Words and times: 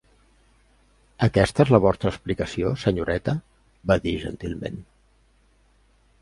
"Aquesta 1.27 1.65
és 1.65 1.69
la 1.75 1.79
vostra 1.83 2.09
explicació, 2.13 2.71
senyoreta", 2.85 3.37
va 3.93 3.99
dir 4.07 4.15
gentilment. 4.25 4.81